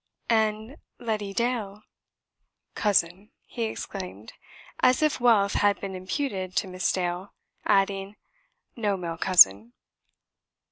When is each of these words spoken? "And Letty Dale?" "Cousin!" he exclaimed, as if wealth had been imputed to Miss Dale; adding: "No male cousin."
"And 0.31 0.77
Letty 0.97 1.31
Dale?" 1.31 1.83
"Cousin!" 2.73 3.29
he 3.45 3.65
exclaimed, 3.65 4.33
as 4.79 5.03
if 5.03 5.19
wealth 5.19 5.53
had 5.53 5.79
been 5.79 5.93
imputed 5.95 6.55
to 6.55 6.67
Miss 6.67 6.91
Dale; 6.91 7.35
adding: 7.67 8.15
"No 8.75 8.97
male 8.97 9.19
cousin." 9.19 9.73